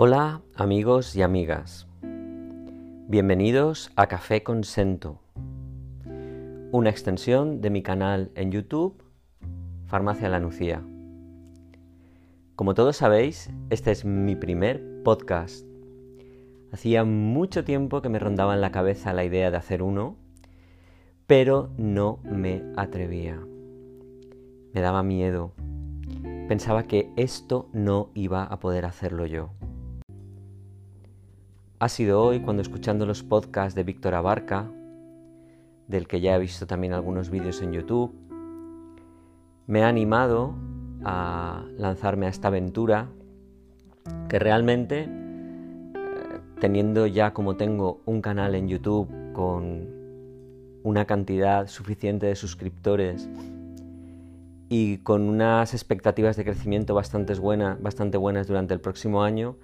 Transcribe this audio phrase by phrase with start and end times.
[0.00, 1.88] Hola amigos y amigas,
[3.08, 5.18] bienvenidos a Café con Sento,
[6.70, 9.02] una extensión de mi canal en YouTube,
[9.86, 10.84] Farmacia La Nucía.
[12.54, 15.66] Como todos sabéis, este es mi primer podcast.
[16.70, 20.14] Hacía mucho tiempo que me rondaba en la cabeza la idea de hacer uno,
[21.26, 23.40] pero no me atrevía.
[24.72, 25.54] Me daba miedo.
[26.46, 29.50] Pensaba que esto no iba a poder hacerlo yo.
[31.80, 34.68] Ha sido hoy cuando escuchando los podcasts de Víctor Abarca,
[35.86, 38.12] del que ya he visto también algunos vídeos en YouTube,
[39.68, 40.56] me ha animado
[41.04, 43.06] a lanzarme a esta aventura
[44.28, 49.86] que realmente, eh, teniendo ya como tengo un canal en YouTube con
[50.82, 53.30] una cantidad suficiente de suscriptores
[54.68, 57.34] y con unas expectativas de crecimiento bastante,
[57.78, 59.54] bastante buenas durante el próximo año,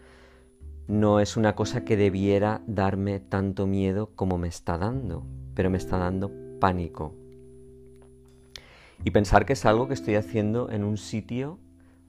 [0.87, 5.79] no es una cosa que debiera darme tanto miedo como me está dando, pero me
[5.79, 7.15] está dando pánico.
[9.05, 11.59] Y pensar que es algo que estoy haciendo en un sitio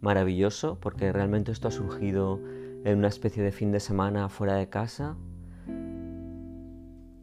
[0.01, 2.39] maravilloso, porque realmente esto ha surgido
[2.83, 5.15] en una especie de fin de semana fuera de casa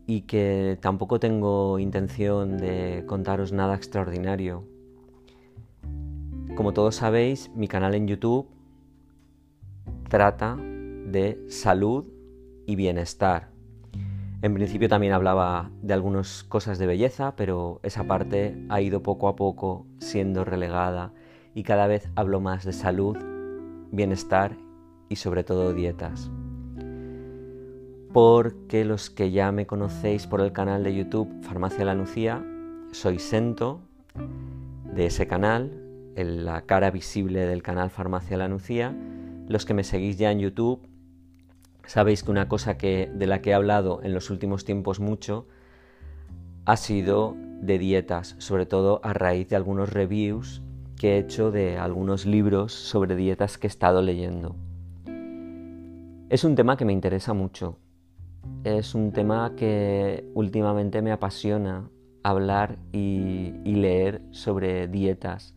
[0.06, 4.64] y que tampoco tengo intención de contaros nada extraordinario.
[6.56, 8.48] Como todos sabéis, mi canal en YouTube
[10.08, 10.58] trata
[11.12, 12.06] de salud
[12.66, 13.50] y bienestar.
[14.42, 19.28] En principio también hablaba de algunas cosas de belleza, pero esa parte ha ido poco
[19.28, 21.12] a poco siendo relegada
[21.54, 23.16] y cada vez hablo más de salud,
[23.92, 24.56] bienestar
[25.08, 26.30] y sobre todo dietas.
[28.12, 32.44] Porque los que ya me conocéis por el canal de YouTube Farmacia La Nucía,
[32.90, 33.80] soy Sento
[34.92, 35.78] de ese canal,
[36.16, 38.94] la cara visible del canal Farmacia La Nucía.
[39.48, 40.91] Los que me seguís ya en YouTube
[41.92, 45.46] Sabéis que una cosa que, de la que he hablado en los últimos tiempos mucho
[46.64, 50.62] ha sido de dietas, sobre todo a raíz de algunos reviews
[50.98, 54.56] que he hecho de algunos libros sobre dietas que he estado leyendo.
[56.30, 57.76] Es un tema que me interesa mucho.
[58.64, 61.90] Es un tema que últimamente me apasiona
[62.22, 65.54] hablar y, y leer sobre dietas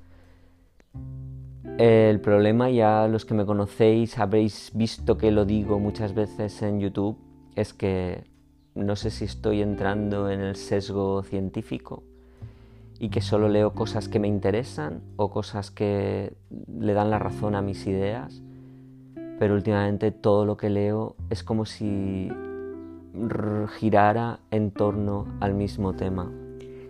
[1.77, 6.79] el problema, ya los que me conocéis habréis visto que lo digo muchas veces en
[6.79, 7.17] YouTube,
[7.55, 8.23] es que
[8.75, 12.03] no sé si estoy entrando en el sesgo científico
[12.97, 16.33] y que solo leo cosas que me interesan o cosas que
[16.79, 18.41] le dan la razón a mis ideas,
[19.37, 22.29] pero últimamente todo lo que leo es como si
[23.79, 26.31] girara en torno al mismo tema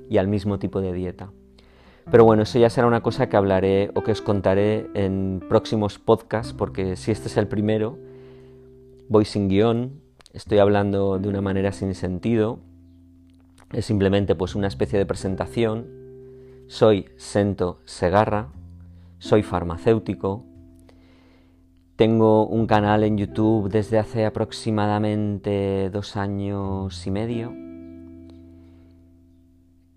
[0.09, 1.31] y al mismo tipo de dieta.
[2.12, 5.98] Pero bueno, eso ya será una cosa que hablaré o que os contaré en próximos
[5.98, 7.98] podcasts, porque si este es el primero,
[9.10, 10.02] voy sin guion,
[10.32, 12.60] estoy hablando de una manera sin sentido,
[13.74, 15.88] es simplemente pues una especie de presentación.
[16.68, 18.50] Soy Sento Segarra,
[19.18, 20.46] soy farmacéutico,
[21.96, 27.65] tengo un canal en YouTube desde hace aproximadamente dos años y medio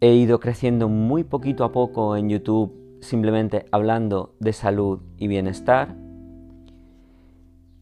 [0.00, 5.96] He ido creciendo muy poquito a poco en YouTube simplemente hablando de salud y bienestar.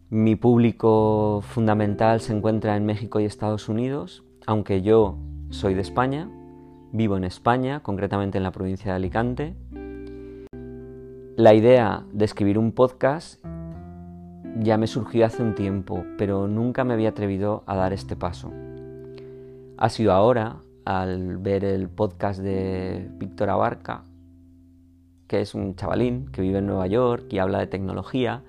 [0.09, 5.19] Mi público fundamental se encuentra en México y Estados Unidos, aunque yo
[5.51, 6.31] soy de España,
[6.91, 9.55] vivo en España, concretamente en la provincia de Alicante.
[11.37, 13.45] La idea de escribir un podcast
[14.59, 18.51] ya me surgió hace un tiempo, pero nunca me había atrevido a dar este paso.
[19.77, 24.05] Ha sido ahora, al ver el podcast de Víctor Abarca,
[25.27, 28.45] que es un chavalín que vive en Nueva York y habla de tecnología.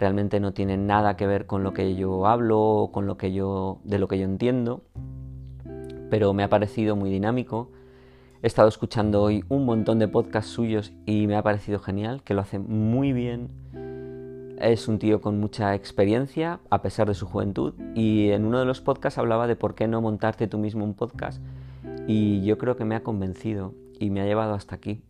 [0.00, 3.32] Realmente no tiene nada que ver con lo que yo hablo o con lo que
[3.32, 4.82] yo, de lo que yo entiendo,
[6.10, 7.70] pero me ha parecido muy dinámico.
[8.42, 12.34] He estado escuchando hoy un montón de podcasts suyos y me ha parecido genial, que
[12.34, 13.48] lo hace muy bien.
[14.58, 18.64] Es un tío con mucha experiencia, a pesar de su juventud, y en uno de
[18.64, 21.40] los podcasts hablaba de por qué no montarte tú mismo un podcast
[22.06, 25.02] y yo creo que me ha convencido y me ha llevado hasta aquí.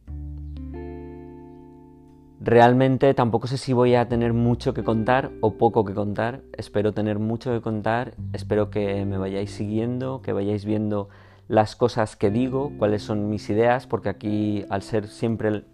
[2.40, 6.42] Realmente tampoco sé si voy a tener mucho que contar o poco que contar.
[6.52, 8.14] Espero tener mucho que contar.
[8.32, 11.08] Espero que me vayáis siguiendo, que vayáis viendo
[11.48, 15.64] las cosas que digo, cuáles son mis ideas, porque aquí al ser siempre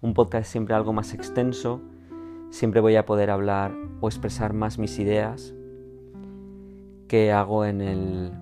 [0.00, 1.80] un podcast siempre algo más extenso,
[2.50, 5.54] siempre voy a poder hablar o expresar más mis ideas
[7.08, 8.32] que hago en el,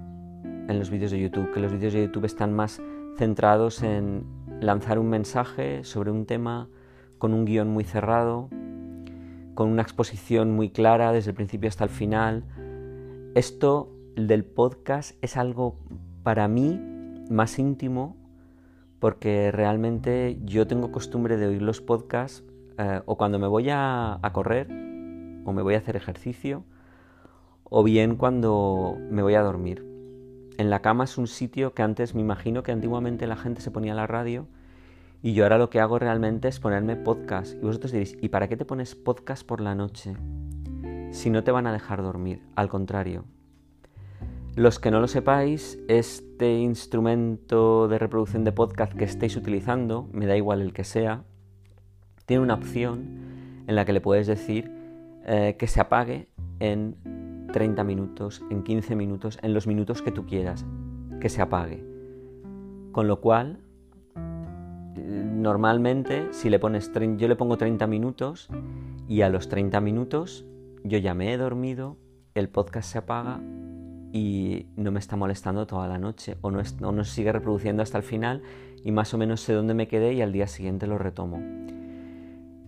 [0.69, 2.81] en los vídeos de YouTube, que los vídeos de YouTube están más
[3.17, 4.25] centrados en
[4.61, 6.69] lanzar un mensaje sobre un tema
[7.19, 8.49] con un guion muy cerrado,
[9.55, 12.45] con una exposición muy clara desde el principio hasta el final.
[13.35, 15.79] Esto del podcast es algo
[16.23, 16.81] para mí
[17.31, 18.17] más íntimo
[18.99, 22.45] porque realmente yo tengo costumbre de oír los podcasts
[22.79, 24.69] eh, o cuando me voy a, a correr
[25.45, 26.65] o me voy a hacer ejercicio
[27.65, 29.94] o bien cuando me voy a dormir.
[30.57, 33.73] En la cama es un sitio que antes me imagino que antiguamente la gente se
[33.73, 34.47] ponía la radio
[35.21, 37.55] y yo ahora lo que hago realmente es ponerme podcast.
[37.55, 40.15] Y vosotros diréis, ¿y para qué te pones podcast por la noche?
[41.11, 43.25] Si no te van a dejar dormir, al contrario.
[44.55, 50.27] Los que no lo sepáis, este instrumento de reproducción de podcast que estéis utilizando, me
[50.27, 51.25] da igual el que sea,
[52.27, 54.71] tiene una opción en la que le puedes decir
[55.25, 56.29] eh, que se apague
[56.61, 57.24] en
[57.55, 60.67] 30 minutos, en 15 minutos, en los minutos que tú quieras,
[61.21, 61.85] que se apague.
[62.91, 63.61] Con lo cual,
[64.97, 68.49] normalmente, si le pones, yo le pongo 30 minutos
[69.07, 70.45] y a los 30 minutos
[70.83, 71.97] yo ya me he dormido,
[72.35, 73.41] el podcast se apaga
[74.13, 77.99] y no me está molestando toda la noche o no, o no sigue reproduciendo hasta
[77.99, 78.43] el final
[78.83, 81.41] y más o menos sé dónde me quedé y al día siguiente lo retomo.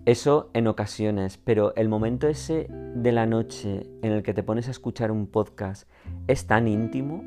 [0.06, 4.68] Eso en ocasiones, pero el momento ese de la noche en el que te pones
[4.68, 5.90] a escuchar un podcast
[6.28, 7.24] es tan íntimo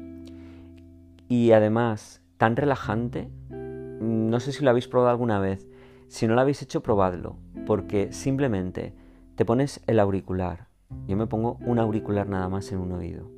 [1.27, 3.29] y además tan relajante.
[3.49, 5.67] No sé si lo habéis probado alguna vez.
[6.07, 7.35] Si no lo habéis hecho, probadlo,
[7.67, 8.95] porque simplemente
[9.35, 10.69] te pones el auricular.
[11.05, 13.29] Yo me pongo un auricular nada más en un oído.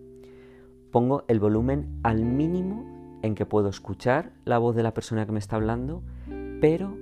[0.91, 5.31] Pongo el volumen al mínimo en que puedo escuchar la voz de la persona que
[5.31, 6.03] me está hablando,
[6.61, 6.95] pero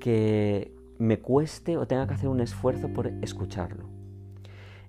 [0.00, 3.88] que, me cueste o tenga que hacer un esfuerzo por escucharlo.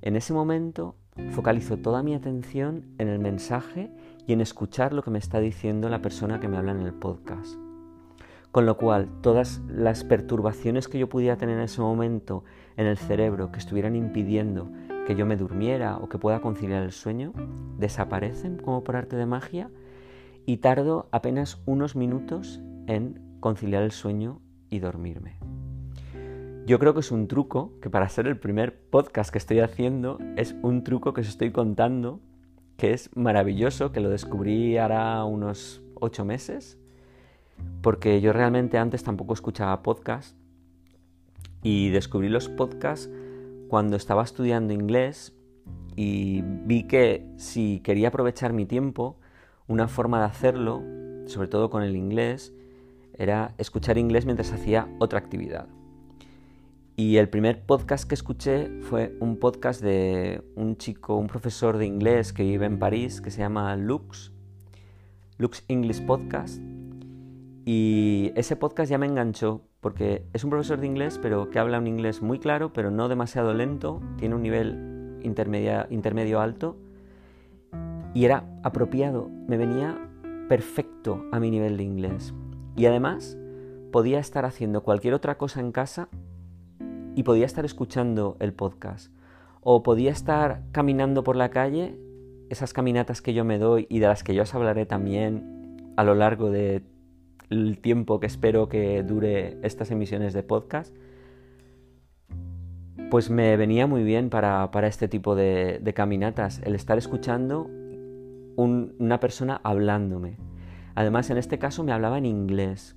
[0.01, 0.95] En ese momento
[1.31, 3.91] focalizo toda mi atención en el mensaje
[4.25, 6.93] y en escuchar lo que me está diciendo la persona que me habla en el
[6.93, 7.55] podcast.
[8.51, 12.43] Con lo cual, todas las perturbaciones que yo pudiera tener en ese momento
[12.75, 14.71] en el cerebro que estuvieran impidiendo
[15.05, 17.33] que yo me durmiera o que pueda conciliar el sueño,
[17.77, 19.69] desaparecen como por arte de magia
[20.45, 25.37] y tardo apenas unos minutos en conciliar el sueño y dormirme.
[26.67, 30.17] Yo creo que es un truco que para ser el primer podcast que estoy haciendo
[30.35, 32.19] es un truco que os estoy contando
[32.75, 36.77] que es maravilloso, que lo descubrí hará unos ocho meses,
[37.81, 40.35] porque yo realmente antes tampoco escuchaba podcast
[41.63, 43.09] y descubrí los podcasts
[43.69, 45.33] cuando estaba estudiando inglés
[45.95, 49.17] y vi que si quería aprovechar mi tiempo,
[49.67, 50.83] una forma de hacerlo,
[51.27, 52.53] sobre todo con el inglés,
[53.13, 55.69] era escuchar inglés mientras hacía otra actividad.
[56.99, 61.85] Y el primer podcast que escuché fue un podcast de un chico, un profesor de
[61.85, 64.31] inglés que vive en París, que se llama Lux,
[65.37, 66.59] Lux English Podcast.
[67.65, 71.77] Y ese podcast ya me enganchó porque es un profesor de inglés, pero que habla
[71.77, 76.77] un inglés muy claro, pero no demasiado lento, tiene un nivel intermedio alto
[78.15, 79.99] y era apropiado, me venía
[80.49, 82.33] perfecto a mi nivel de inglés.
[82.75, 83.37] Y además
[83.91, 86.09] podía estar haciendo cualquier otra cosa en casa
[87.17, 89.11] y podía estar escuchando el podcast.
[89.61, 91.99] O podía estar caminando por la calle,
[92.51, 96.03] esas caminatas que yo me doy y de las que yo os hablaré también a
[96.03, 96.83] lo largo del
[97.81, 100.95] tiempo que espero que dure estas emisiones de podcast,
[103.09, 107.67] pues me venía muy bien para, este tipo de, caminatas, el estar escuchando
[108.57, 110.37] una persona hablándome.
[110.93, 112.96] Además, en este caso me hablaba en inglés,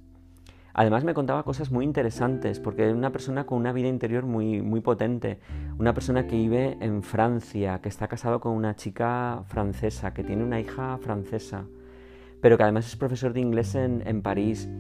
[0.80, 4.62] Además me contaba cosas muy interesantes, porque era una persona con una vida interior muy,
[4.62, 5.38] muy potente,
[5.78, 10.42] una persona que vive en Francia, que está casado con una chica francesa, que tiene
[10.42, 11.66] una hija francesa,
[12.40, 14.70] pero que además es profesor de inglés en, París,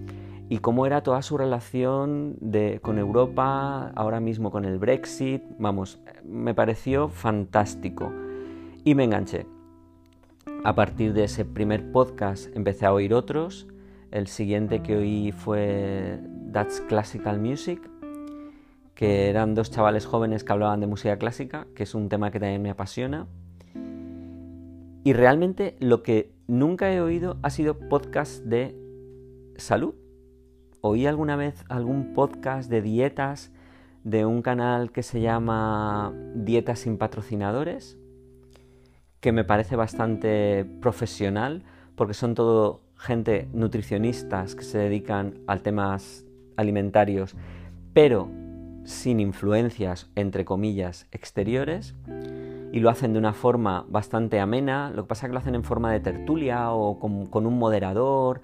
[0.48, 2.38] y cómo era toda su relación
[2.80, 8.10] con Europa, ahora mismo con el Brexit, vamos, me pareció fantástico.
[8.84, 9.46] Y me enganché.
[10.64, 13.68] A partir de ese primer podcast empecé a oír otros,
[14.10, 16.20] el siguiente que oí fue
[16.52, 17.80] That's Classical Music,
[18.94, 22.40] que eran dos chavales jóvenes que hablaban de música clásica, que es un tema que
[22.40, 23.26] también me apasiona.
[25.04, 28.76] Y realmente lo que nunca he oído ha sido podcast de
[29.56, 29.94] salud.
[30.82, 33.52] Oí alguna vez algún podcast de dietas
[34.04, 37.98] de un canal que se llama Dietas sin patrocinadores,
[39.20, 41.64] que me parece bastante profesional,
[41.94, 46.24] porque son todo gente nutricionistas que se dedican a temas
[46.56, 47.34] alimentarios,
[47.94, 48.28] pero
[48.84, 51.94] sin influencias, entre comillas, exteriores,
[52.72, 55.54] y lo hacen de una forma bastante amena, lo que pasa es que lo hacen
[55.54, 58.42] en forma de tertulia o con, un moderador,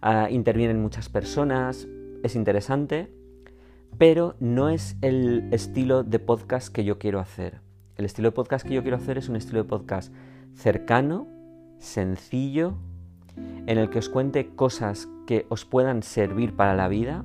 [0.00, 1.86] ah, intervienen muchas personas,
[2.22, 3.12] es interesante,
[3.98, 7.60] pero no es el estilo de podcast que yo quiero hacer.
[7.96, 10.12] El estilo de podcast que yo quiero hacer es un estilo de podcast
[10.54, 11.26] cercano,
[11.78, 12.78] sencillo,
[13.66, 17.24] en el que os cuente cosas que os puedan servir para la vida,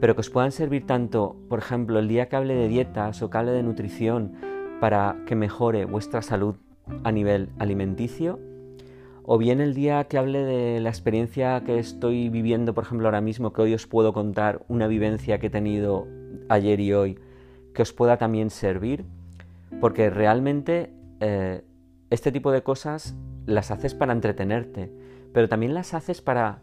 [0.00, 3.30] pero que os puedan servir tanto, por ejemplo, el día que hable de dietas o
[3.30, 4.32] que hable de nutrición
[4.80, 6.56] para que mejore vuestra salud
[7.04, 8.38] a nivel alimenticio,
[9.24, 13.22] o bien el día que hable de la experiencia que estoy viviendo, por ejemplo, ahora
[13.22, 16.06] mismo, que hoy os puedo contar una vivencia que he tenido
[16.48, 17.18] ayer y hoy,
[17.72, 19.06] que os pueda también servir,
[19.80, 21.62] porque realmente eh,
[22.10, 24.92] este tipo de cosas las haces para entretenerte,
[25.34, 26.62] pero también las haces para,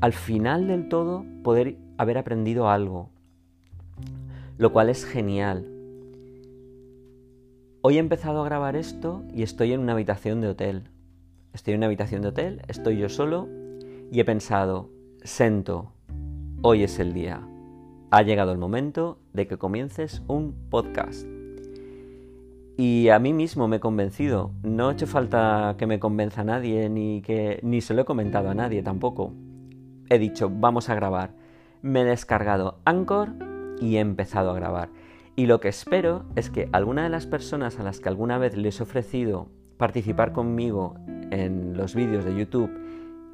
[0.00, 3.10] al final del todo, poder haber aprendido algo,
[4.58, 5.70] lo cual es genial.
[7.82, 10.90] Hoy he empezado a grabar esto y estoy en una habitación de hotel
[11.56, 13.48] Estoy en una habitación de hotel, estoy yo solo
[14.12, 14.90] y he pensado,
[15.22, 15.90] Sento,
[16.60, 17.48] hoy es el día.
[18.10, 21.35] Ha llegado el momento de que comiences un podcast.
[22.76, 24.52] Y a mí mismo me he convencido.
[24.62, 28.04] No ha hecho falta que me convenza a nadie, ni que ni se lo he
[28.04, 29.32] comentado a nadie tampoco.
[30.10, 31.30] He dicho, vamos a grabar.
[31.80, 33.32] Me he descargado Anchor
[33.80, 34.90] y he empezado a grabar.
[35.36, 38.56] Y lo que espero es que alguna de las personas a las que alguna vez
[38.56, 40.94] les he ofrecido participar conmigo
[41.30, 42.70] en los vídeos de YouTube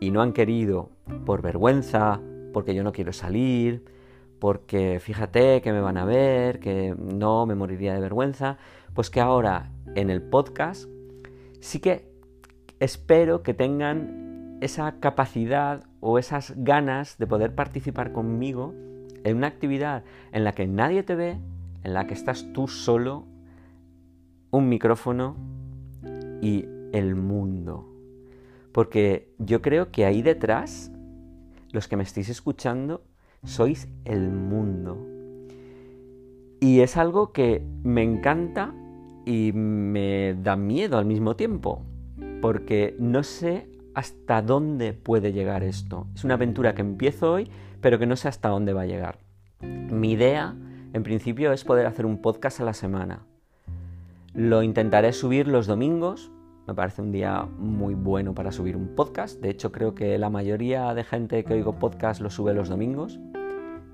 [0.01, 0.91] y no han querido
[1.25, 2.21] por vergüenza,
[2.53, 3.85] porque yo no quiero salir,
[4.43, 8.59] porque fíjate que me van a ver, que no me moriría de vergüenza,
[8.93, 10.89] pues que ahora en el podcast
[11.61, 12.11] sí que
[12.81, 18.75] espero que tengan esa capacidad o esas ganas de poder participar conmigo
[19.23, 21.39] en una actividad en la que nadie te ve,
[21.85, 23.25] en la que estás tú solo,
[24.51, 25.37] un micrófono
[26.41, 27.89] y el mundo.
[28.73, 30.91] Porque yo creo que ahí detrás,
[31.71, 33.05] los que me estáis escuchando,
[33.45, 34.99] sois el mundo.
[36.61, 38.75] Y es algo que me encanta
[39.27, 41.83] y me da miedo al mismo tiempo,
[42.41, 46.07] porque no sé hasta dónde puede llegar esto.
[46.15, 49.19] Es una aventura que empiezo hoy, pero que no sé hasta dónde va a llegar.
[49.61, 50.57] Mi idea,
[50.93, 53.27] en principio, es poder hacer un podcast a la semana.
[54.35, 56.32] Lo intentaré subir los domingos.
[56.67, 59.41] Me parece un día muy bueno para subir un podcast.
[59.41, 63.19] De hecho, creo que la mayoría de gente que oigo podcast lo sube los domingos.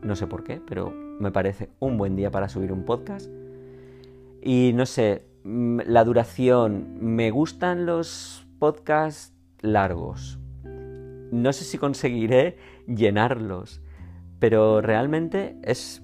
[0.03, 3.31] No sé por qué, pero me parece un buen día para subir un podcast.
[4.43, 6.99] Y no sé, mm, la duración.
[7.01, 10.39] Me gustan los podcasts largos.
[10.63, 13.81] No sé si conseguiré llenarlos,
[14.39, 16.03] pero realmente es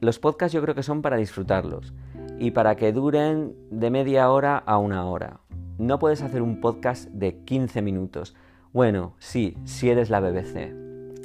[0.00, 1.92] los podcasts yo creo que son para disfrutarlos
[2.38, 5.40] y para que duren de media hora a una hora.
[5.80, 8.36] No puedes hacer un podcast de 15 minutos.
[8.74, 10.74] Bueno, sí, si eres la BBC.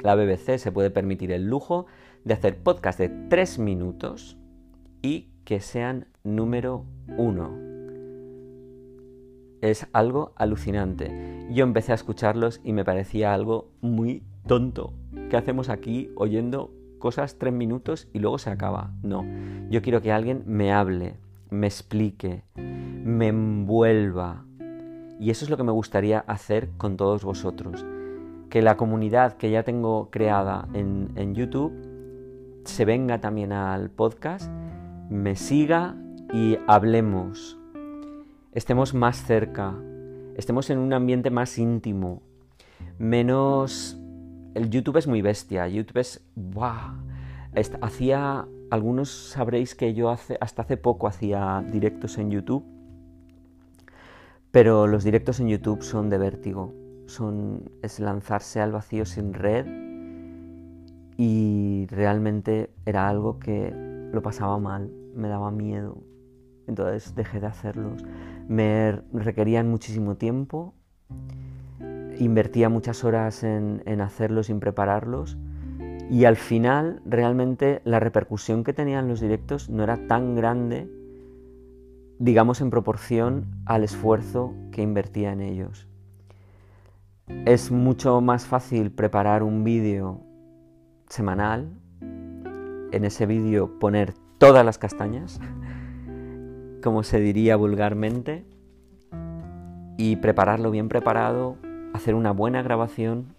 [0.02, 1.88] La BBC se puede permitir el lujo
[2.24, 4.38] de hacer podcasts de 3 minutos
[5.02, 6.86] y que sean número
[7.18, 7.52] uno.
[9.60, 11.48] Es algo alucinante.
[11.52, 14.94] Yo empecé a escucharlos y me parecía algo muy tonto.
[15.30, 18.94] ¿Qué hacemos aquí oyendo cosas tres minutos y luego se acaba.
[19.04, 19.26] No,
[19.70, 21.18] yo quiero que alguien me hable,
[21.50, 24.45] me explique, me envuelva.
[25.20, 27.86] Y eso es lo que me gustaría hacer con todos vosotros.
[28.50, 31.74] Que la comunidad que ya tengo creada en, en YouTube
[32.64, 34.52] se venga también al podcast,
[35.10, 35.96] me siga
[36.34, 37.58] y hablemos.
[38.54, 39.76] Estemos más cerca,
[40.36, 42.22] estemos en un ambiente más íntimo,
[42.98, 44.00] menos
[44.56, 45.68] el YouTube es muy bestia.
[45.68, 46.26] YouTube es.
[46.34, 46.96] ¡Buah!
[47.82, 48.48] Hacía.
[48.72, 52.66] Algunos sabréis que yo hace, hasta hace poco hacía directos en YouTube.
[54.56, 56.74] Pero los directos en YouTube son de vértigo.
[57.08, 59.66] Son, es lanzarse al vacío sin red.
[61.18, 63.74] Y realmente era algo que
[64.14, 65.98] lo pasaba mal, me daba miedo.
[66.68, 68.06] Entonces dejé de hacerlos.
[68.48, 70.74] Me requerían muchísimo tiempo
[72.18, 75.38] invertía muchas horas en, hacerlos, sin prepararlos.
[76.10, 80.90] Y al final, realmente, la repercusión que tenían los directos no era tan grande,
[82.20, 85.88] digamos, en proporción al esfuerzo que invertía en ellos.
[87.46, 90.22] Es mucho más fácil preparar un vídeo
[91.10, 91.70] semanal,
[92.92, 95.40] en ese vídeo poner todas las castañas,
[96.84, 98.46] como se diría vulgarmente,
[99.98, 101.58] y prepararlo bien preparado,
[101.94, 103.34] hacer una buena grabación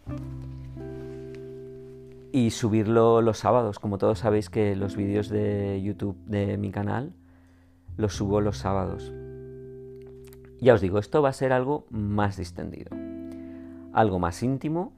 [2.33, 3.79] y subirlo los sábados.
[3.79, 7.13] Como todos sabéis que los vídeos de YouTube de mi canal
[7.97, 9.13] los subo los sábados.
[10.61, 12.91] Ya os digo, esto va a ser algo más distendido,
[13.93, 14.93] algo más íntimo,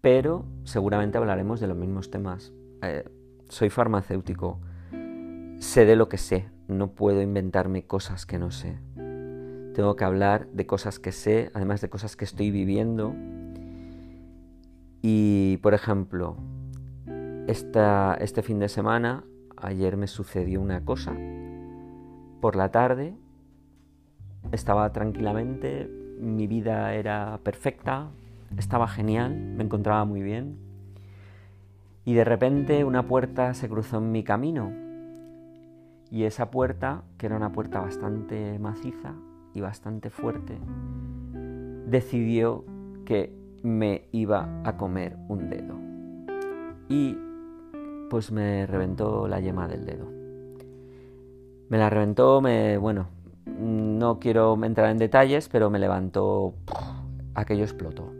[0.00, 2.52] pero seguramente hablaremos de los mismos temas.
[2.82, 3.04] Eh,
[3.48, 4.60] soy farmacéutico,
[5.58, 8.78] sé de lo que sé, no puedo inventarme cosas que no sé.
[9.74, 13.14] Tengo que hablar de cosas que sé, además de cosas que estoy viviendo.
[15.00, 16.36] Y, por ejemplo,
[17.46, 19.24] este fin de semana,
[19.56, 21.14] ayer me sucedió una cosa.
[22.40, 23.14] Por la tarde
[24.50, 28.08] estaba tranquilamente, mi vida era perfecta,
[28.56, 30.56] estaba genial, me encontraba muy bien.
[32.06, 34.72] Y de repente una puerta se cruzó en mi camino.
[36.10, 39.12] Y esa puerta, que era una puerta bastante maciza
[39.54, 40.58] y bastante fuerte,
[41.86, 42.64] decidió
[43.04, 43.32] que
[43.62, 45.78] me iba a comer un dedo.
[46.88, 47.18] Y
[48.08, 50.19] pues me reventó la yema del dedo.
[51.70, 53.06] Me la reventó, me, bueno,
[53.46, 56.56] no quiero entrar en detalles, pero me levantó,
[57.36, 58.12] aquello explotó.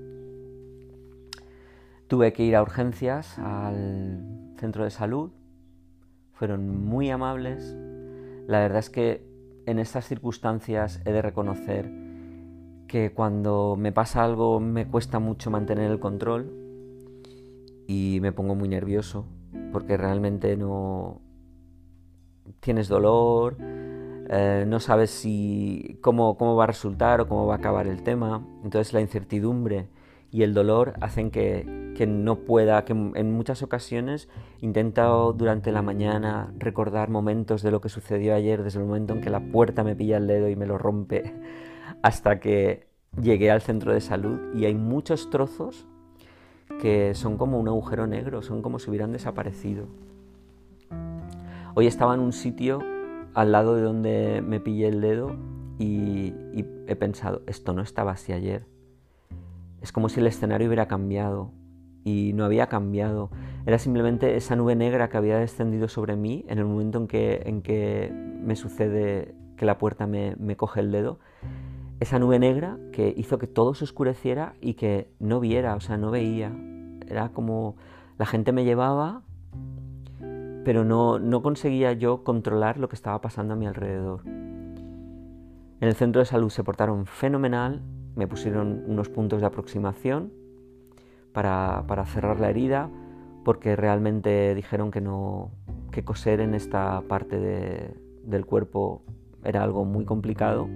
[2.07, 5.33] Tuve que ir a urgencias al centro de salud,
[6.33, 7.75] fueron muy amables.
[8.47, 9.27] La verdad es que
[9.67, 11.91] en estas circunstancias he de reconocer
[12.87, 16.53] que cuando me pasa algo me cuesta mucho mantener el control
[17.89, 19.27] y me pongo muy nervioso
[19.73, 21.21] porque realmente no
[22.61, 23.57] tienes dolor,
[24.33, 28.03] eh, no sabes si cómo, cómo va a resultar o cómo va a acabar el
[28.03, 28.47] tema.
[28.63, 29.89] Entonces la incertidumbre
[30.31, 34.29] y el dolor hacen que, que no pueda, que en muchas ocasiones
[34.61, 39.21] intento durante la mañana recordar momentos de lo que sucedió ayer, desde el momento en
[39.21, 41.35] que la puerta me pilla el dedo y me lo rompe,
[42.03, 42.87] hasta que
[43.21, 45.87] llegué al centro de salud y hay muchos trozos
[46.81, 49.89] que son como un agujero negro, son como si hubieran desaparecido.
[51.77, 52.81] Hoy estaba en un sitio
[53.33, 55.37] al lado de donde me pillé el dedo
[55.79, 56.35] y,
[56.89, 58.67] he pensado, esto no estaba así ayer.
[59.81, 61.53] Es como si el escenario hubiera cambiado
[62.03, 63.31] y no había cambiado.
[63.67, 67.43] Era simplemente esa nube negra que había descendido sobre mí en el momento en que,
[67.47, 71.21] en que me sucede que la puerta me, me coge el dedo.
[72.01, 75.97] Esa nube negra que hizo que todo se oscureciera y que no viera, o sea,
[75.97, 76.53] no veía.
[77.07, 77.77] Era como
[78.19, 79.23] la gente me llevaba
[80.65, 84.23] pero no, no conseguía yo controlar lo que estaba pasando a mi alrededor.
[84.27, 87.81] En el centro de salud se portaron fenomenal,
[88.15, 90.33] me pusieron unos puntos de aproximación
[91.33, 92.91] para, para cerrar la herida,
[93.45, 95.51] porque realmente dijeron que no
[95.91, 97.95] que coser en esta parte de,
[98.25, 99.03] del cuerpo
[99.45, 100.69] era algo muy complicado.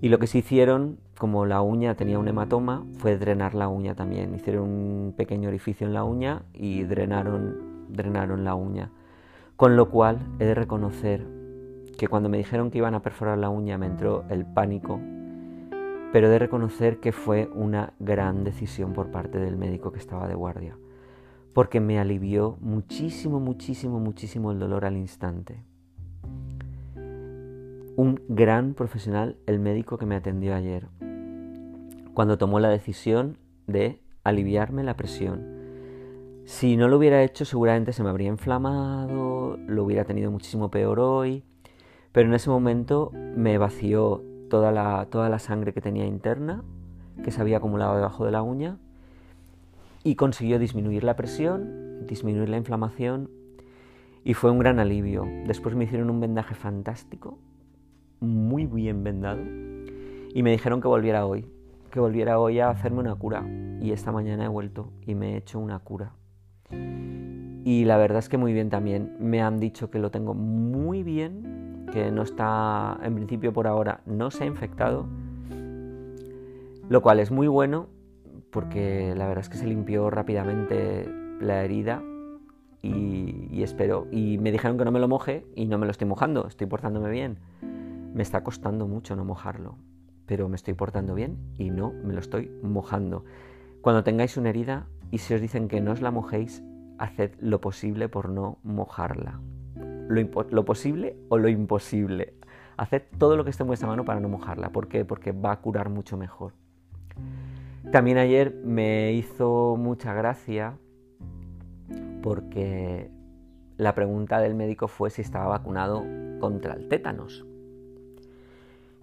[0.00, 3.94] Y lo que se hicieron, como la uña tenía un hematoma, fue drenar la uña
[3.94, 4.34] también.
[4.34, 8.90] Hicieron un pequeño orificio en la uña y drenaron drenaron la uña.
[9.56, 11.26] Con lo cual he de reconocer
[11.98, 14.98] que cuando me dijeron que iban a perforar la uña me entró el pánico,
[16.12, 20.26] pero he de reconocer que fue una gran decisión por parte del médico que estaba
[20.26, 20.78] de guardia,
[21.52, 25.62] porque me alivió muchísimo, muchísimo, muchísimo el dolor al instante.
[27.96, 30.88] Un gran profesional, el médico que me atendió ayer,
[32.14, 35.59] cuando tomó la decisión de aliviarme la presión
[36.50, 40.98] si no lo hubiera hecho seguramente se me habría inflamado, lo hubiera tenido muchísimo peor
[40.98, 41.44] hoy,
[42.10, 46.64] pero en ese momento me vació toda la, sangre que tenía interna,
[47.22, 48.78] que se había acumulado debajo de la uña,
[50.02, 53.30] y consiguió disminuir la presión, disminuir la inflamación,
[54.24, 55.28] y fue un gran alivio.
[55.46, 57.38] Después me hicieron un vendaje fantástico,
[58.18, 59.40] muy bien vendado,
[60.34, 61.46] y me dijeron que volviera hoy,
[61.92, 63.46] que volviera hoy a hacerme una cura,
[63.80, 66.12] y esta mañana he vuelto y me he hecho una cura.
[66.72, 69.16] Y la verdad es que muy bien también.
[69.18, 74.00] Me han dicho que lo tengo muy bien, que no está, en principio por ahora,
[74.06, 75.06] no se ha infectado.
[76.88, 77.88] Lo cual es muy bueno
[78.50, 81.08] porque la verdad es que se limpió rápidamente
[81.40, 82.02] la herida
[82.82, 84.06] y, espero.
[84.10, 86.66] Y me dijeron que no me lo moje y no me lo estoy mojando, estoy
[86.66, 87.38] portándome bien.
[88.14, 89.76] Me está costando mucho no mojarlo,
[90.26, 93.24] pero me estoy portando bien y no me lo estoy mojando.
[93.82, 96.62] Cuando tengáis una herida y si os dicen que no os la mojéis,
[96.98, 99.40] haced lo posible por no mojarla.
[100.08, 102.34] Lo, posible o lo imposible.
[102.76, 104.70] Haced todo lo que esté en vuestra mano para no mojarla.
[104.70, 105.04] ¿Por qué?
[105.04, 106.52] Porque va a curar mucho mejor.
[107.92, 110.76] También ayer me hizo mucha gracia
[112.22, 113.10] porque
[113.76, 116.04] la pregunta del médico fue si estaba vacunado
[116.38, 117.46] contra el tétanos.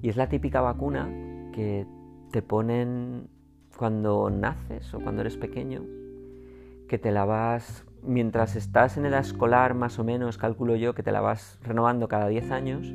[0.02, 1.10] Y es la típica vacuna
[1.54, 1.88] que
[2.32, 3.28] te ponen
[3.76, 5.84] cuando naces o cuando eres pequeño,
[6.88, 11.04] que te la vas mientras estás en edad escolar, más o menos, calculo yo, que
[11.04, 12.94] te la vas renovando cada 10 años,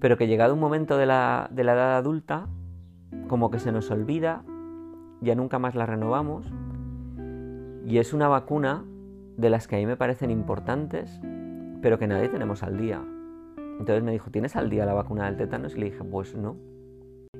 [0.00, 2.46] pero que llegado un momento de la, de la edad adulta,
[3.28, 4.44] como que se nos olvida,
[5.20, 6.46] ya nunca más la renovamos,
[7.84, 8.84] y es una vacuna
[9.36, 11.20] de las que a mí me parecen importantes,
[11.82, 13.02] pero que nadie tenemos al día.
[13.78, 15.76] Entonces me dijo, ¿tienes al día la vacuna del tétanos?
[15.76, 16.56] Y le dije, pues no.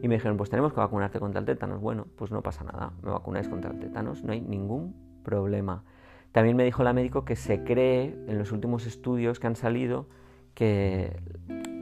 [0.03, 1.81] Y me dijeron, pues tenemos que vacunarte contra el tétanos.
[1.81, 5.83] Bueno, pues no pasa nada, me vacunáis contra el tétanos, no hay ningún problema.
[6.31, 10.07] También me dijo la médico que se cree en los últimos estudios que han salido
[10.55, 11.21] que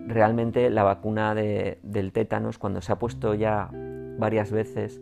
[0.07, 3.71] realmente la vacuna del tétanos, cuando se ha puesto ya
[4.19, 5.01] varias veces,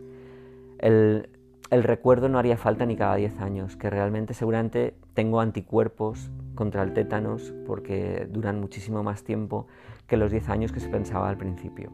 [0.79, 1.29] el,
[1.71, 6.83] el recuerdo no haría falta ni cada 10 años, que realmente seguramente tengo anticuerpos contra
[6.83, 9.67] el tétanos porque duran muchísimo más tiempo
[10.07, 11.91] que los 10 años que se pensaba al principio.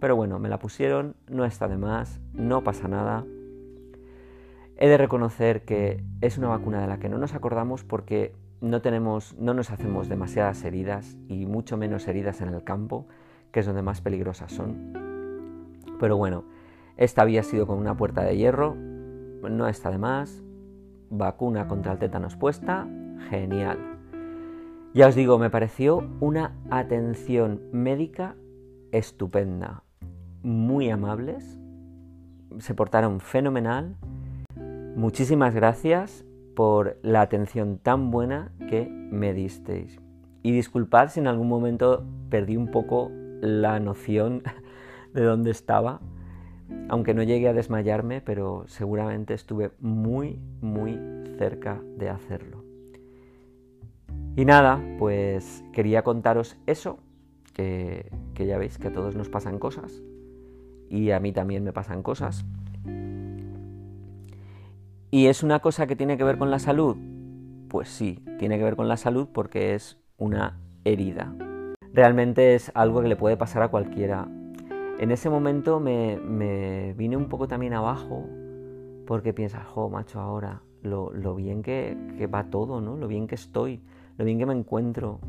[0.00, 3.24] Pero bueno, me la pusieron, no está de más, no pasa nada.
[4.82, 8.82] He de reconocer que es una vacuna de la que no nos acordamos porque no
[8.82, 13.06] tenemos, no nos hacemos demasiadas heridas y mucho menos heridas en el campo,
[13.52, 14.92] que es donde más peligrosas son.
[16.00, 16.42] Pero bueno,
[16.96, 20.42] esta había sido con una puerta de hierro, no está de más.
[21.10, 22.88] Vacuna contra el tétanos puesta,
[23.30, 23.78] genial.
[24.94, 28.34] Ya os digo, me pareció una atención médica
[28.90, 29.84] estupenda.
[30.42, 31.56] Muy amables,
[32.58, 33.96] se portaron fenomenal.
[34.96, 36.24] Muchísimas gracias
[36.54, 39.98] por la atención tan buena que me disteis.
[40.42, 44.42] Y disculpad si en algún momento perdí un poco la noción
[45.14, 46.00] de dónde estaba,
[46.88, 50.98] aunque no llegué a desmayarme, pero seguramente estuve muy, muy
[51.38, 52.62] cerca de hacerlo.
[54.36, 56.98] Y nada, pues quería contaros eso,
[57.54, 60.02] que, ya veis que a todos nos pasan cosas,
[60.88, 62.44] y a mí también me pasan cosas.
[65.14, 66.96] ¿Y es una cosa que tiene que ver con la salud?
[67.68, 71.36] Pues sí, tiene que ver con la salud porque es una herida.
[71.92, 74.26] Realmente es algo que le puede pasar a cualquiera,
[74.98, 78.26] en ese momento me, vine un poco también abajo
[79.06, 81.94] porque piensas, jo, macho, ahora lo, bien que,
[82.32, 82.96] va todo, ¿no?
[82.96, 83.82] Lo bien que estoy,
[84.16, 85.20] lo bien que me encuentro.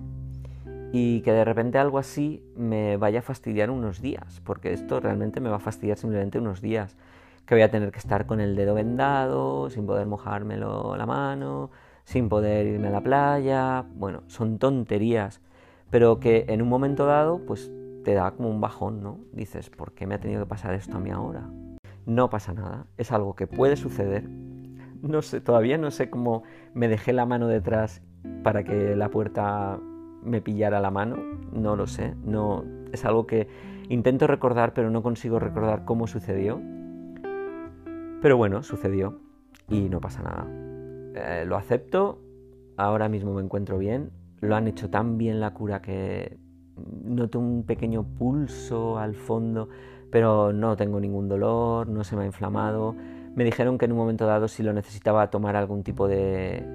[0.93, 5.41] Y que de repente algo así me vaya a fastidiar unos días, porque esto realmente
[5.41, 6.95] me va a fastidiar simplemente unos días.
[7.45, 11.71] Que voy a tener que estar con el dedo vendado, sin poder mojármelo la mano,
[12.05, 13.85] sin poder irme a la playa.
[13.95, 15.41] Bueno, son tonterías,
[15.89, 17.71] pero que en un momento dado, pues
[18.03, 19.19] te da como un bajón, ¿no?
[19.31, 21.49] Dices, ¿por qué me ha tenido que pasar esto a mí ahora?
[22.05, 24.27] No pasa nada, es algo que puede suceder.
[25.01, 28.01] No sé, todavía no sé cómo me dejé la mano detrás
[28.43, 29.79] para que la puerta
[30.21, 31.17] me pillara la mano,
[31.51, 33.47] no lo sé, no es algo que
[33.89, 36.61] intento recordar, pero no consigo recordar cómo sucedió.
[38.23, 39.19] Pero bueno, sucedió
[39.67, 40.47] y no pasa nada.
[41.13, 42.21] Eh, lo acepto,
[42.77, 46.37] ahora mismo me encuentro bien, lo han hecho tan bien la cura que
[47.03, 49.67] noto un pequeño pulso al fondo,
[50.09, 52.95] pero no tengo ningún dolor, no se me ha inflamado.
[53.35, 56.65] Me dijeron que en un momento dado si lo necesitaba tomar algún tipo de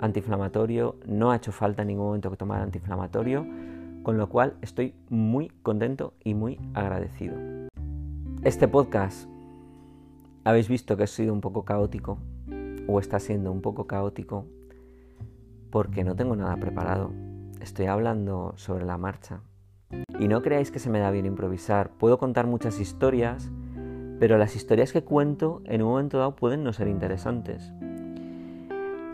[0.00, 3.46] antiinflamatorio, no ha hecho falta en ningún momento que tomar antiinflamatorio,
[4.02, 7.36] con lo cual estoy muy contento y muy agradecido.
[8.42, 9.33] Este podcast
[10.44, 12.18] habéis visto que ha sido un poco caótico,
[12.86, 14.46] o está siendo un poco caótico,
[15.70, 17.12] porque no tengo nada preparado
[17.64, 19.40] estoy hablando sobre la marcha.
[20.18, 21.90] Y no creáis que se me da bien improvisar.
[21.98, 23.50] Puedo contar muchas historias,
[24.20, 27.72] pero las historias que cuento en un momento dado pueden no ser interesantes.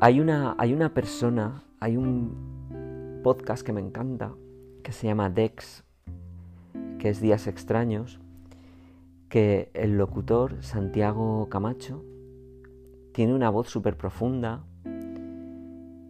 [0.00, 4.32] Hay una, hay una persona, hay un podcast que me encanta,
[4.82, 5.84] que se llama Dex,
[6.98, 8.20] que es Días Extraños,
[9.30, 12.04] que el locutor Santiago Camacho
[13.12, 14.64] tiene una voz súper profunda,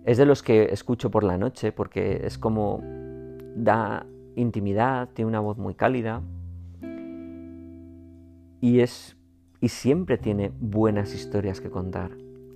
[0.05, 2.83] es de los que escucho por la noche porque es como
[3.55, 4.07] da
[4.37, 6.23] intimidad, tiene una voz muy cálida
[8.61, 9.17] y es
[9.61, 12.13] y siempre tiene buenas historias que contar.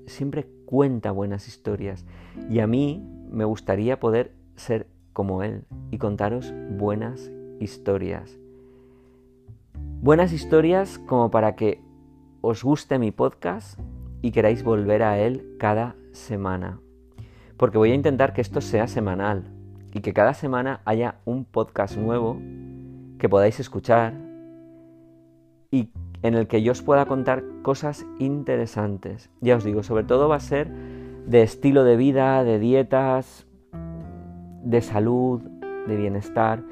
[0.07, 2.07] Siempre cuenta buenas historias
[2.49, 8.39] y a mí me gustaría poder ser como él y contaros buenas historias.
[10.05, 11.81] Buenas historias como para que
[12.43, 13.81] os guste mi podcast
[14.21, 16.79] y queráis volver a él cada semana
[17.57, 19.45] porque voy a intentar que esto sea semanal
[19.95, 22.39] y que cada semana haya un podcast nuevo
[23.19, 24.13] que podáis escuchar
[25.71, 25.89] y
[26.21, 29.31] en el que yo os pueda contar cosas interesantes.
[29.41, 33.47] Ya os digo, sobre todo va a ser de estilo de vida, de dietas,
[34.65, 35.41] de salud,
[35.89, 36.63] de bienestar.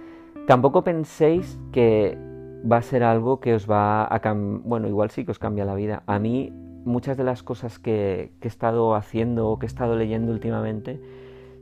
[0.46, 2.30] Tampoco penséis que
[2.70, 5.74] va a ser algo que os va a bueno, igual sí que os cambia la
[5.74, 6.02] vida.
[6.06, 6.52] A mí
[6.84, 11.00] muchas de las cosas que, he estado haciendo o que he estado leyendo últimamente,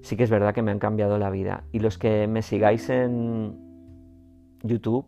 [0.03, 1.65] sí que es verdad que me han cambiado la vida.
[1.73, 3.59] Y los que me sigáis en
[4.63, 5.07] YouTube,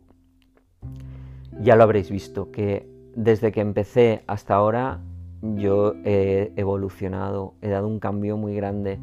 [1.61, 5.00] ya lo habréis visto, que desde que empecé hasta ahora
[5.42, 8.98] yo he evolucionado, he dado un cambio muy grande,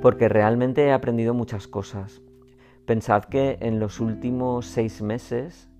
[0.00, 2.22] porque realmente he aprendido muchas cosas.
[2.86, 5.70] Pensad que en los últimos seis meses,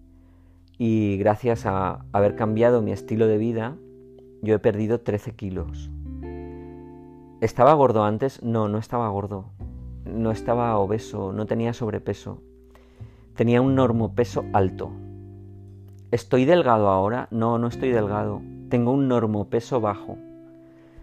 [0.78, 3.76] y gracias a haber cambiado mi estilo de vida,
[4.42, 5.90] yo he perdido 13 kilos.
[7.40, 8.42] ¿Estaba gordo antes?
[8.42, 9.46] No, no estaba gordo.
[10.04, 12.42] No estaba obeso, no tenía sobrepeso.
[13.34, 14.92] Tenía un normopeso alto.
[16.10, 17.28] ¿Estoy delgado ahora?
[17.30, 18.40] No, no estoy delgado.
[18.68, 20.16] Tengo un normopeso bajo.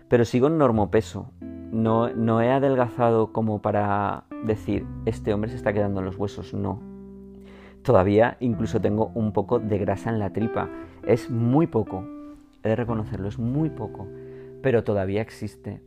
[0.08, 1.32] Pero sigo en normopeso.
[1.72, 6.54] No, no he adelgazado como para decir, este hombre se está quedando en los huesos.
[6.54, 6.91] No.
[7.84, 10.70] Todavía incluso tengo un poco de grasa en la tripa.
[11.06, 12.06] Es muy poco.
[12.64, 14.08] He de reconocerlo, es muy poco.
[14.62, 15.82] Pero todavía existe.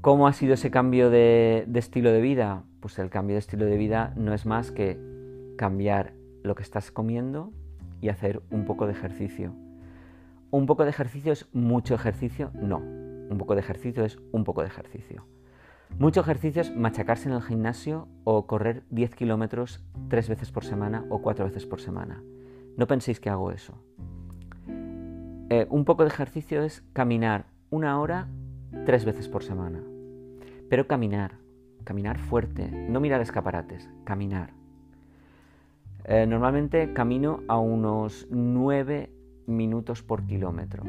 [0.00, 2.64] ¿Cómo ha sido ese cambio de, de estilo de vida?
[2.80, 4.98] Pues el cambio de estilo de vida no es más que
[5.56, 7.52] cambiar lo que estás comiendo
[8.00, 9.54] y hacer un poco de ejercicio.
[10.50, 12.50] ¿Un poco de ejercicio es mucho ejercicio?
[12.54, 12.78] No.
[12.78, 15.24] Un poco de ejercicio es un poco de ejercicio.
[15.98, 21.04] Mucho ejercicio es machacarse en el gimnasio o correr 10 kilómetros tres veces por semana
[21.10, 22.22] o cuatro veces por semana.
[22.76, 23.74] No penséis que hago eso.
[25.50, 28.28] Eh, un poco de ejercicio es caminar una hora
[28.86, 29.80] tres veces por semana.
[30.70, 31.32] Pero caminar,
[31.84, 34.54] caminar fuerte, no mirar escaparates, caminar.
[36.04, 39.12] Eh, normalmente camino a unos 9
[39.46, 40.84] minutos por kilómetro.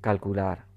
[0.00, 0.67] Calcular.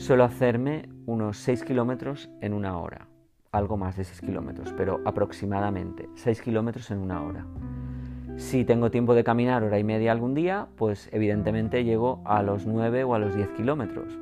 [0.00, 3.06] Suelo hacerme unos 6 kilómetros en una hora.
[3.52, 7.44] Algo más de 6 kilómetros, pero aproximadamente 6 kilómetros en una hora.
[8.38, 12.64] Si tengo tiempo de caminar hora y media algún día, pues evidentemente llego a los
[12.64, 14.18] 9 o a los 10 kilómetros.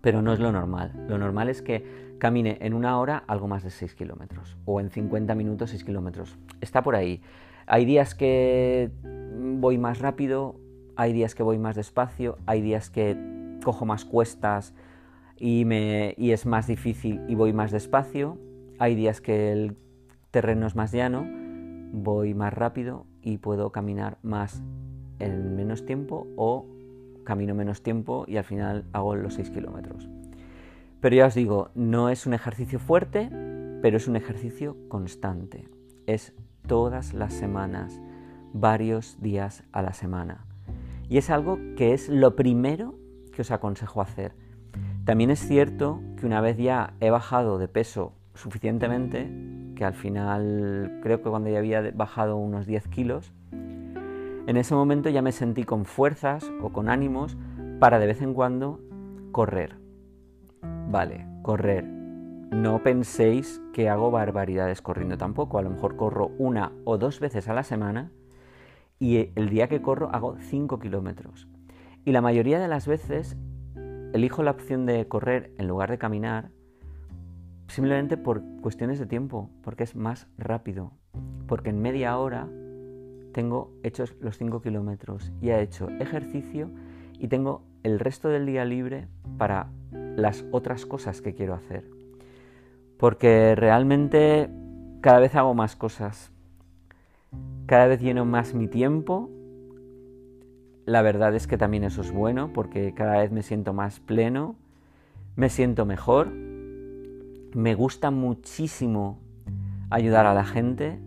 [0.00, 1.06] Pero no es lo normal.
[1.08, 4.90] Lo normal es que camine en una hora algo más de 6 kilómetros o en
[4.90, 6.36] 50 minutos 6 kilómetros.
[6.60, 7.22] Está por ahí.
[7.68, 8.90] Hay días que
[9.60, 10.56] voy más rápido,
[10.96, 14.74] hay días que voy más despacio, hay días que cojo más cuestas
[15.36, 15.66] y,
[16.30, 18.38] es más difícil y voy más despacio,
[18.78, 19.76] hay días que el
[20.30, 21.26] terreno es más llano,
[21.92, 24.62] voy más rápido y puedo caminar más
[25.18, 26.66] en menos tiempo o
[27.24, 30.08] camino menos tiempo y al final hago los 6 kilómetros.
[31.00, 33.28] Pero ya os digo, no es un ejercicio fuerte,
[33.82, 35.68] pero es un ejercicio constante.
[36.06, 36.34] Es
[36.66, 38.00] todas las semanas,
[38.52, 40.44] varios días a la semana.
[41.08, 42.97] Y es algo que es lo primero
[43.38, 44.32] que os aconsejo hacer.
[45.04, 49.30] También es cierto que una vez ya he bajado de peso suficientemente,
[49.76, 55.08] que al final creo que cuando ya había bajado unos 10 kilos, en ese momento
[55.08, 57.36] ya me sentí con fuerzas o con ánimos
[57.78, 58.80] para de vez en cuando
[59.30, 59.76] correr
[60.90, 61.84] Vale, correr.
[61.84, 65.58] No penséis que hago barbaridades corriendo tampoco.
[65.58, 68.10] A lo mejor corro una o dos veces a la semana
[68.98, 71.46] y el día que corro hago 5 kilómetros.
[72.04, 73.36] Y la mayoría de las veces
[74.12, 76.50] elijo la opción de correr en lugar de caminar
[77.68, 80.92] simplemente por cuestiones de tiempo, porque es más rápido.
[81.46, 82.48] Porque en media hora
[83.32, 86.70] tengo hechos los 5 kilómetros y he hecho ejercicio
[87.18, 91.84] y tengo el resto del día libre para las otras cosas que quiero hacer.
[92.98, 94.50] Porque realmente
[95.00, 96.32] cada vez hago más cosas.
[97.66, 99.30] Cada vez lleno más mi tiempo.
[100.88, 104.56] La verdad es que también eso es bueno porque cada vez me siento más pleno,
[105.36, 106.28] me siento mejor.
[106.32, 109.18] Me gusta muchísimo
[109.90, 110.98] ayudar a la gente.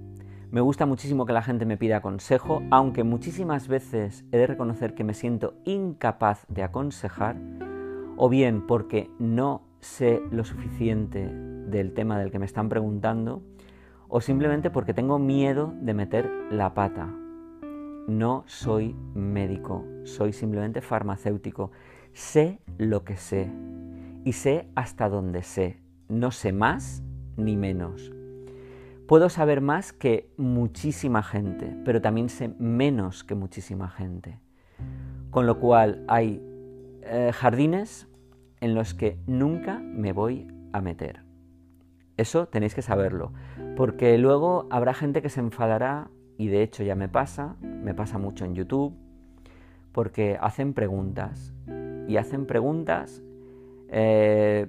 [0.52, 4.94] Me gusta muchísimo que la gente me pida consejo, aunque muchísimas veces he de reconocer
[4.94, 7.38] que me siento incapaz de aconsejar
[8.18, 13.42] o bien porque no sé lo suficiente del tema del que me están preguntando,
[14.10, 17.16] o simplemente porque tengo miedo de meter la pata.
[18.08, 21.72] No soy médico, soy simplemente farmacéutico.
[22.14, 23.50] Sé lo que sé
[24.26, 25.78] y sé hasta dónde sé.
[26.10, 27.04] No sé más
[27.38, 28.12] ni menos.
[29.08, 34.40] Puedo saber más que muchísima gente, pero también sé menos que muchísima gente.
[35.30, 36.42] Con lo cual hay
[37.04, 38.08] eh, jardines
[38.62, 41.24] en los que nunca me voy a meter.
[42.18, 43.34] Eso tenéis que saberlo,
[43.76, 46.10] porque luego habrá gente que se enfadará,
[46.42, 48.96] y de hecho ya me pasa, me pasa mucho en YouTube,
[49.92, 51.54] porque hacen preguntas,
[52.08, 53.22] y hacen preguntas
[53.90, 54.66] eh,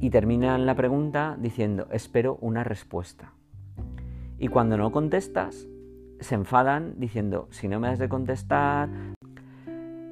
[0.00, 3.32] y terminan la pregunta diciendo, espero una respuesta.
[4.40, 5.68] Y cuando no contestas,
[6.18, 8.88] se enfadan diciendo, si no me has de contestar,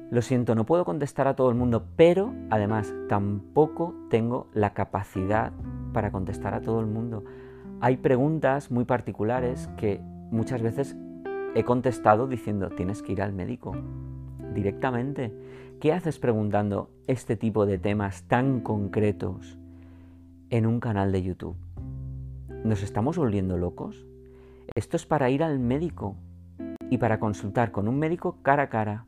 [0.09, 5.51] lo siento, no puedo contestar a todo el mundo, pero además tampoco tengo la capacidad
[5.91, 7.25] para contestar a todo el mundo.
[7.81, 9.99] Hay preguntas muy particulares que
[10.33, 10.97] muchas veces
[11.55, 13.75] he contestado diciendo, tienes que ir al médico.
[14.53, 15.33] directamente.
[15.79, 19.57] ¿Qué haces preguntando este tipo de temas tan concretos
[20.51, 21.55] en un canal de YouTube?
[22.63, 24.05] ¿Nos estamos volviendo locos?
[24.75, 26.15] Esto es para ir al médico
[26.91, 29.07] y para consultar con un médico cara a cara.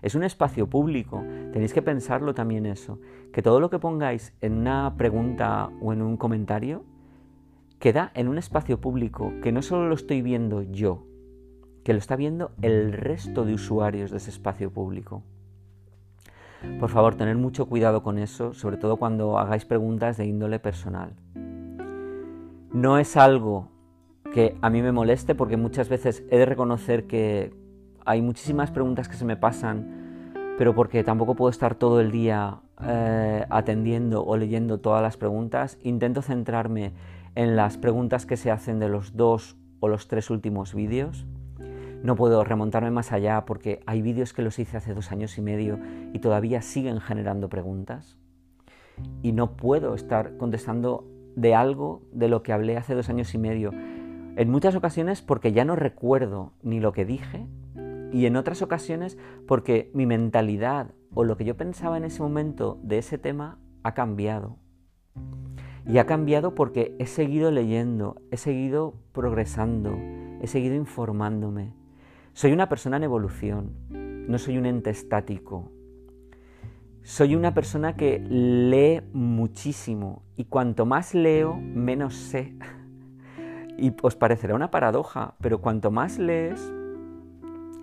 [0.00, 2.98] Es un espacio público, tenéis que pensarlo también eso,
[3.30, 6.82] que todo lo que pongáis en una pregunta o en un comentario
[7.82, 11.04] queda en un espacio público que no solo lo estoy viendo yo,
[11.82, 15.24] que lo está viendo el resto de usuarios de ese espacio público.
[16.78, 21.16] Por favor, tener mucho cuidado con eso, sobre todo cuando hagáis preguntas de índole personal.
[22.72, 23.72] No es algo
[24.32, 27.52] que a mí me moleste porque muchas veces he de reconocer que
[28.06, 32.60] hay muchísimas preguntas que se me pasan, pero porque tampoco puedo estar todo el día
[32.80, 36.92] eh, atendiendo o leyendo todas las preguntas, intento centrarme
[37.34, 41.26] en las preguntas que se hacen de los dos o los tres últimos vídeos.
[42.02, 45.42] No puedo remontarme más allá porque hay vídeos que los hice hace dos años y
[45.42, 45.78] medio
[46.12, 48.18] y todavía siguen generando preguntas.
[49.22, 53.38] Y no puedo estar contestando de algo de lo que hablé hace dos años y
[53.38, 53.72] medio.
[53.72, 57.46] En muchas ocasiones porque ya no recuerdo ni lo que dije
[58.12, 59.16] y en otras ocasiones
[59.46, 63.94] porque mi mentalidad o lo que yo pensaba en ese momento de ese tema ha
[63.94, 64.58] cambiado.
[65.86, 69.96] Y ha cambiado porque he seguido leyendo, he seguido progresando,
[70.40, 71.72] he seguido informándome.
[72.32, 75.70] Soy una persona en evolución, no soy un ente estático.
[77.02, 82.54] Soy una persona que lee muchísimo y cuanto más leo, menos sé.
[83.76, 86.72] Y os parecerá una paradoja, pero cuanto más lees,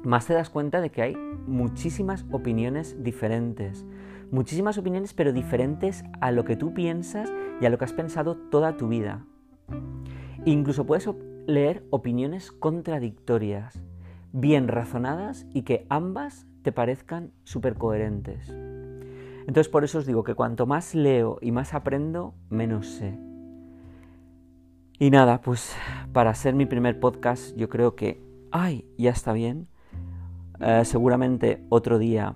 [0.03, 3.85] más te das cuenta de que hay muchísimas opiniones diferentes.
[4.31, 8.35] Muchísimas opiniones, pero diferentes a lo que tú piensas y a lo que has pensado
[8.35, 9.25] toda tu vida.
[10.45, 11.09] Incluso puedes
[11.47, 13.81] leer opiniones contradictorias,
[14.31, 18.49] bien razonadas y que ambas te parezcan súper coherentes.
[18.49, 23.17] Entonces por eso os digo que cuanto más leo y más aprendo, menos sé.
[24.99, 25.75] Y nada, pues
[26.13, 29.67] para ser mi primer podcast yo creo que, ay, ya está bien.
[30.59, 32.35] Eh, seguramente otro día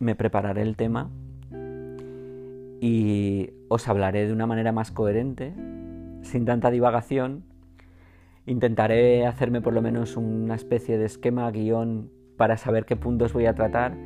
[0.00, 1.10] me prepararé el tema
[2.80, 5.54] y os hablaré de una manera más coherente,
[6.22, 7.44] sin tanta divagación.
[8.44, 13.46] Intentaré hacerme por lo menos una especie de esquema, guion, para saber qué puntos voy
[13.46, 13.96] a tratar,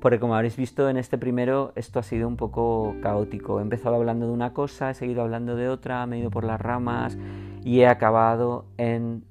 [0.00, 3.58] porque como habréis visto en este primero, esto ha sido un poco caótico.
[3.58, 6.44] He empezado hablando de una cosa, he seguido hablando de otra, me he ido por
[6.44, 7.18] las ramas
[7.62, 9.24] y he acabado en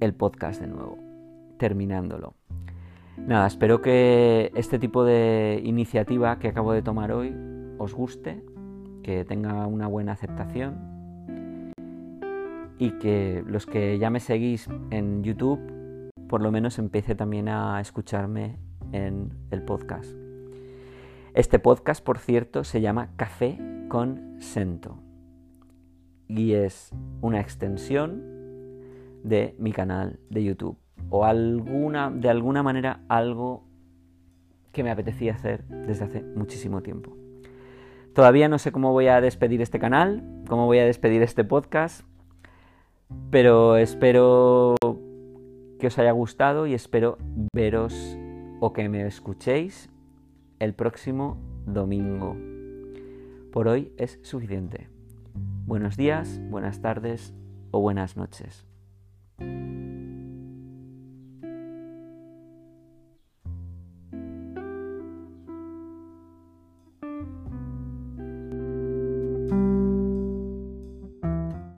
[0.00, 0.98] el podcast de nuevo,
[1.56, 2.39] terminándolo.
[3.26, 7.34] Nada, espero que este tipo de iniciativa que acabo de tomar hoy
[7.78, 8.42] os guste,
[9.02, 10.90] que tenga una buena aceptación
[12.78, 15.60] y que los que ya me seguís en YouTube
[16.28, 18.56] por lo menos empiece también a escucharme
[18.92, 20.12] en el podcast.
[21.34, 24.98] Este podcast, por cierto, se llama Café con Sento
[26.26, 28.22] y es una extensión
[29.22, 33.64] de mi canal de YouTube o alguna, de alguna manera algo
[34.72, 37.16] que me apetecía hacer desde hace muchísimo tiempo.
[38.14, 42.04] Todavía no sé cómo voy a despedir este canal, cómo voy a despedir este podcast,
[43.30, 44.74] pero espero
[45.78, 47.18] que os haya gustado y espero
[47.54, 48.18] veros
[48.60, 49.90] o que me escuchéis
[50.58, 52.36] el próximo domingo.
[53.52, 54.88] Por hoy es suficiente.
[55.66, 57.34] Buenos días, buenas tardes
[57.70, 58.66] o buenas noches.